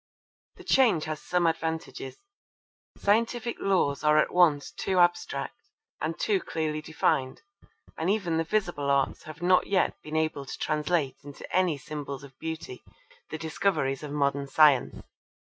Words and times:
The 0.55 0.63
change 0.63 1.03
has 1.03 1.21
some 1.21 1.45
advantages. 1.45 2.17
Scientific 2.97 3.57
laws 3.59 4.03
are 4.03 4.17
at 4.17 4.33
once 4.33 4.71
too 4.71 4.97
abstract 4.97 5.61
and 6.01 6.17
too 6.17 6.39
clearly 6.39 6.81
defined, 6.81 7.43
and 7.99 8.09
even 8.09 8.37
the 8.37 8.43
visible 8.43 8.89
arts 8.89 9.21
have 9.25 9.43
not 9.43 9.67
yet 9.67 10.01
been 10.01 10.15
able 10.15 10.47
to 10.47 10.57
translate 10.57 11.17
into 11.23 11.45
any 11.55 11.77
symbols 11.77 12.23
of 12.23 12.35
beauty 12.39 12.81
the 13.29 13.37
discoveries 13.37 14.01
of 14.01 14.11
modern 14.11 14.47
science. 14.47 15.03